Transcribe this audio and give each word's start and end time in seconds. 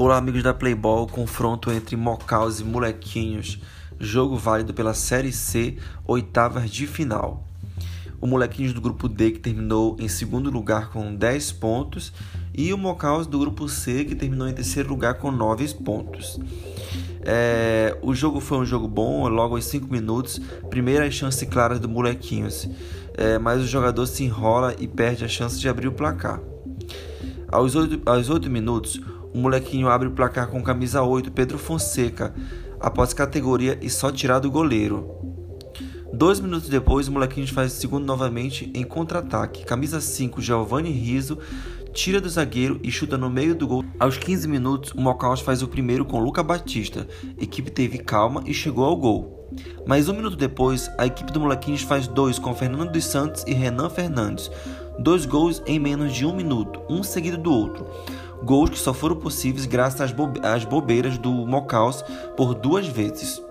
Olá, 0.00 0.16
amigos 0.16 0.44
da 0.44 0.54
Playball. 0.54 1.08
Confronto 1.08 1.72
entre 1.72 1.96
Mocaus 1.96 2.60
e 2.60 2.64
Molequinhos. 2.64 3.58
Jogo 3.98 4.36
válido 4.36 4.72
pela 4.72 4.94
Série 4.94 5.32
C, 5.32 5.76
oitavas 6.06 6.70
de 6.70 6.86
final. 6.86 7.44
O 8.20 8.26
Molequinhos 8.28 8.72
do 8.72 8.80
grupo 8.80 9.08
D, 9.08 9.32
que 9.32 9.40
terminou 9.40 9.96
em 9.98 10.06
segundo 10.06 10.52
lugar 10.52 10.90
com 10.90 11.12
10 11.12 11.50
pontos, 11.50 12.12
e 12.54 12.72
o 12.72 12.78
Mocaus 12.78 13.26
do 13.26 13.40
grupo 13.40 13.68
C, 13.68 14.04
que 14.04 14.14
terminou 14.14 14.46
em 14.46 14.52
terceiro 14.52 14.88
lugar 14.88 15.14
com 15.14 15.32
9 15.32 15.74
pontos. 15.82 16.38
É, 17.22 17.98
o 18.00 18.14
jogo 18.14 18.38
foi 18.38 18.58
um 18.58 18.64
jogo 18.64 18.86
bom, 18.86 19.26
logo 19.26 19.56
aos 19.56 19.64
5 19.64 19.90
minutos, 19.90 20.40
primeiras 20.70 21.12
chances 21.12 21.48
claras 21.48 21.80
do 21.80 21.88
Molequinhos, 21.88 22.68
é, 23.14 23.36
mas 23.36 23.60
o 23.60 23.66
jogador 23.66 24.06
se 24.06 24.22
enrola 24.22 24.76
e 24.78 24.86
perde 24.86 25.24
a 25.24 25.28
chance 25.28 25.58
de 25.58 25.68
abrir 25.68 25.88
o 25.88 25.92
placar. 25.92 26.40
Aos 27.50 27.74
8, 27.74 28.02
aos 28.08 28.30
8 28.30 28.48
minutos, 28.48 29.00
o 29.34 29.38
molequinho 29.38 29.88
abre 29.88 30.08
o 30.08 30.12
placar 30.12 30.48
com 30.48 30.62
camisa 30.62 31.02
8, 31.02 31.30
Pedro 31.30 31.58
Fonseca, 31.58 32.34
após 32.80 33.12
categoria 33.12 33.78
e 33.82 33.90
só 33.90 34.10
tirar 34.10 34.38
do 34.38 34.50
goleiro. 34.50 35.10
Dois 36.12 36.40
minutos 36.40 36.68
depois, 36.68 37.06
o 37.06 37.12
molequinho 37.12 37.46
faz 37.46 37.72
o 37.72 37.76
segundo 37.76 38.04
novamente 38.04 38.70
em 38.74 38.82
contra-ataque. 38.82 39.64
Camisa 39.64 40.00
5, 40.00 40.40
Giovanni 40.40 40.90
Riso, 40.90 41.38
tira 41.92 42.20
do 42.20 42.28
zagueiro 42.28 42.80
e 42.82 42.90
chuta 42.90 43.18
no 43.18 43.28
meio 43.28 43.54
do 43.54 43.66
gol. 43.66 43.84
Aos 44.00 44.16
15 44.16 44.48
minutos, 44.48 44.92
o 44.92 45.00
Mocaus 45.00 45.40
faz 45.40 45.62
o 45.62 45.68
primeiro 45.68 46.04
com 46.04 46.18
Luca 46.18 46.42
Batista. 46.42 47.06
A 47.38 47.42
equipe 47.42 47.70
teve 47.70 47.98
calma 47.98 48.42
e 48.46 48.54
chegou 48.54 48.84
ao 48.84 48.96
gol. 48.96 49.38
Mas 49.86 50.08
um 50.08 50.14
minuto 50.14 50.36
depois, 50.36 50.90
a 50.98 51.06
equipe 51.06 51.32
do 51.32 51.40
Molequinhos 51.40 51.82
faz 51.82 52.06
dois 52.06 52.38
com 52.38 52.54
Fernando 52.54 52.92
dos 52.92 53.04
Santos 53.04 53.44
e 53.46 53.52
Renan 53.52 53.88
Fernandes. 53.88 54.50
Dois 54.98 55.24
gols 55.24 55.62
em 55.66 55.78
menos 55.78 56.12
de 56.12 56.26
um 56.26 56.34
minuto, 56.34 56.80
um 56.88 57.02
seguido 57.02 57.38
do 57.38 57.52
outro. 57.52 57.86
Gols 58.42 58.70
que 58.70 58.78
só 58.78 58.94
foram 58.94 59.16
possíveis 59.16 59.66
graças 59.66 60.00
às, 60.00 60.12
bobe 60.12 60.40
às 60.42 60.64
bobeiras 60.64 61.18
do 61.18 61.30
Mocaus 61.30 62.04
por 62.36 62.54
duas 62.54 62.86
vezes. 62.86 63.42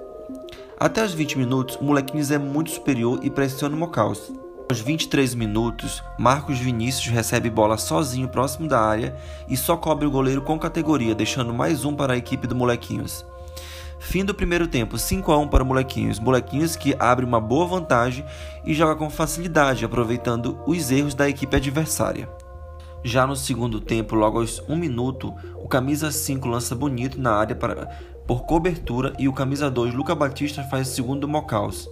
Até 0.79 1.03
os 1.03 1.13
20 1.13 1.37
minutos, 1.37 1.77
Molequinhos 1.81 2.31
é 2.31 2.37
muito 2.37 2.71
superior 2.71 3.19
e 3.23 3.29
pressiona 3.29 3.75
o 3.75 3.79
Mocaus. 3.79 4.31
Aos 4.69 4.79
23 4.81 5.33
minutos, 5.33 6.03
Marcos 6.19 6.59
Vinícius 6.59 7.07
recebe 7.07 7.49
bola 7.49 7.77
sozinho 7.77 8.27
próximo 8.27 8.67
da 8.67 8.79
área 8.79 9.15
e 9.47 9.55
só 9.55 9.77
cobre 9.77 10.05
o 10.05 10.11
goleiro 10.11 10.41
com 10.41 10.59
categoria, 10.59 11.15
deixando 11.15 11.53
mais 11.53 11.85
um 11.85 11.95
para 11.95 12.13
a 12.13 12.17
equipe 12.17 12.45
do 12.45 12.55
Molequinhos. 12.55 13.25
Fim 13.99 14.23
do 14.23 14.35
primeiro 14.35 14.67
tempo, 14.67 14.97
5 14.97 15.31
a 15.31 15.37
1 15.37 15.47
para 15.47 15.63
o 15.63 15.65
Molequinhos. 15.65 16.19
Molequinhos 16.19 16.75
que 16.75 16.95
abre 16.99 17.25
uma 17.25 17.39
boa 17.39 17.65
vantagem 17.65 18.25
e 18.65 18.73
joga 18.73 18.95
com 18.95 19.09
facilidade, 19.09 19.83
aproveitando 19.83 20.59
os 20.67 20.91
erros 20.91 21.15
da 21.15 21.27
equipe 21.27 21.55
adversária. 21.55 22.29
Já 23.07 23.25
no 23.25 23.37
segundo 23.37 23.79
tempo, 23.79 24.15
logo 24.15 24.39
aos 24.39 24.61
1 24.67 24.75
minuto, 24.75 25.33
o 25.55 25.65
camisa 25.65 26.11
5 26.11 26.45
lança 26.45 26.75
bonito 26.75 27.17
na 27.17 27.31
área 27.31 27.55
para, 27.55 27.85
por 28.27 28.41
cobertura 28.41 29.13
e 29.17 29.29
o 29.29 29.33
camisa 29.33 29.71
2, 29.71 29.93
Luca 29.93 30.13
Batista, 30.13 30.61
faz 30.63 30.89
o 30.89 30.91
segundo 30.93 31.21
do 31.21 31.27
Mocaus. 31.29 31.89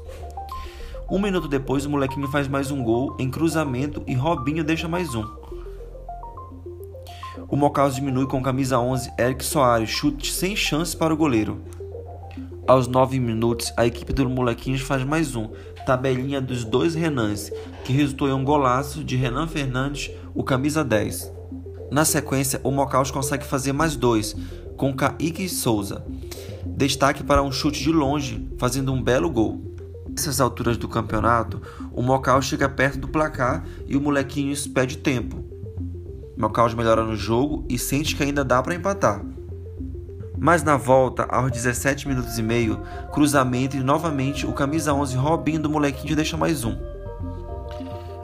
Um 1.10 1.18
minuto 1.18 1.48
depois, 1.48 1.86
o 1.86 1.90
molequinho 1.90 2.28
faz 2.28 2.50
mais 2.50 2.70
um 2.70 2.84
gol 2.84 3.16
em 3.18 3.32
cruzamento 3.32 4.04
e 4.06 4.14
Robinho 4.14 4.62
deixa 4.62 4.90
mais 4.90 5.16
um. 5.16 5.24
O 7.48 7.56
Mocaus 7.56 7.96
diminui 7.96 8.28
com 8.28 8.44
camisa 8.44 8.78
11, 8.78 9.14
Eric 9.18 9.46
Soares, 9.46 9.90
chute 9.90 10.34
sem 10.34 10.54
chance 10.54 10.98
para 10.98 11.14
o 11.14 11.18
goleiro. 11.18 11.64
Aos 12.68 12.88
9 12.88 13.20
minutos, 13.20 13.72
a 13.78 13.86
equipe 13.86 14.12
do 14.12 14.28
Molequinhos 14.28 14.82
faz 14.82 15.04
mais 15.04 15.36
um, 15.36 15.50
tabelinha 15.86 16.42
dos 16.42 16.64
dois 16.64 16.96
Renans, 16.96 17.52
que 17.84 17.94
resultou 17.94 18.28
em 18.28 18.34
um 18.34 18.44
golaço 18.44 19.04
de 19.04 19.16
Renan 19.16 19.46
Fernandes, 19.46 20.10
o 20.34 20.44
camisa 20.44 20.84
10. 20.84 21.32
Na 21.92 22.04
sequência, 22.04 22.60
o 22.64 22.72
Mocaus 22.72 23.12
consegue 23.12 23.46
fazer 23.46 23.72
mais 23.72 23.96
dois, 23.96 24.36
com 24.76 24.96
Kaique 24.96 25.48
Souza. 25.48 26.04
Destaque 26.66 27.24
para 27.24 27.44
um 27.44 27.52
chute 27.52 27.84
de 27.84 27.92
longe, 27.92 28.50
fazendo 28.58 28.92
um 28.92 29.02
belo 29.02 29.30
gol. 29.30 29.62
Nessas 30.10 30.42
alturas 30.42 30.76
do 30.76 30.88
campeonato, 30.88 31.62
o 31.94 32.02
Mocaus 32.02 32.46
chega 32.46 32.68
perto 32.68 32.98
do 32.98 33.08
placar 33.08 33.64
e 33.86 33.96
o 33.96 34.02
Molequinhos 34.02 34.66
pede 34.66 34.98
tempo. 34.98 35.46
Mocaus 36.36 36.74
melhora 36.74 37.04
no 37.04 37.16
jogo 37.16 37.64
e 37.70 37.78
sente 37.78 38.16
que 38.16 38.24
ainda 38.24 38.44
dá 38.44 38.64
para 38.64 38.74
empatar. 38.74 39.24
Mas 40.38 40.64
na 40.64 40.78
volta, 40.78 41.26
aos 41.30 41.52
17 41.52 42.08
minutos 42.08 42.38
e 42.38 42.44
meio, 42.44 42.82
cruzamento 43.12 43.78
e 43.78 43.80
novamente 43.80 44.46
o 44.46 44.54
camisa 44.54 44.94
11 44.94 45.16
Robinho 45.16 45.62
do 45.62 45.70
Molequinho 45.70 46.16
deixa 46.16 46.36
mais 46.36 46.64
um. 46.64 46.76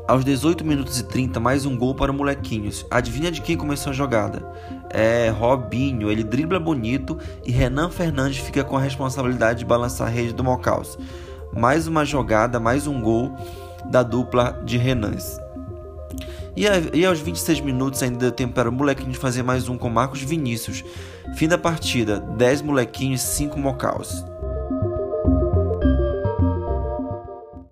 Aos 0.08 0.26
18 0.26 0.66
minutos 0.66 1.00
e 1.00 1.04
30, 1.04 1.40
mais 1.40 1.66
um 1.66 1.78
gol 1.78 1.96
para 1.96 2.12
o 2.12 2.14
Molequinhos. 2.14 2.86
Adivinha 2.92 3.32
de 3.32 3.42
quem 3.42 3.56
começou 3.56 3.92
a 3.92 3.94
jogada? 3.94 4.46
É 4.90 5.30
Robinho, 5.30 6.12
ele 6.12 6.24
dribla 6.24 6.60
bonito 6.60 7.18
e 7.46 7.52
Renan 7.52 7.90
Fernandes 7.90 8.40
fica 8.40 8.64
com 8.64 8.76
a 8.76 8.82
responsabilidade 8.82 9.60
de 9.60 9.66
balançar 9.66 10.08
a 10.08 10.12
rede 10.12 10.34
do 10.34 10.44
Mocaus. 10.44 10.98
Mais 11.54 11.88
uma 11.88 12.04
jogada, 12.04 12.60
mais 12.60 12.88
um 12.88 13.00
gol 13.00 13.38
da 13.86 14.04
dupla 14.04 14.62
de 14.66 14.78
Renans. 14.78 15.40
E, 16.56 16.66
e 16.94 17.06
aos 17.06 17.20
26 17.20 17.62
minutos 17.62 18.04
ainda 18.04 18.18
deu 18.18 18.32
tempo 18.32 18.54
para 18.54 18.70
o 18.70 18.72
molequinho 18.72 19.14
fazer 19.14 19.44
mais 19.44 19.70
um 19.70 19.78
com 19.78 19.90
Marcos 19.90 20.22
Vinícius. 20.22 20.84
Fim 21.36 21.48
da 21.48 21.58
partida: 21.58 22.20
10 22.20 22.62
molequinhos, 22.62 23.22
5 23.22 23.58
mocaus. 23.58 24.31